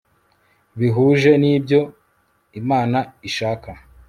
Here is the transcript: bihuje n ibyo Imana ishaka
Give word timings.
bihuje 0.79 1.31
n 1.41 1.43
ibyo 1.53 1.81
Imana 2.61 2.99
ishaka 3.27 3.69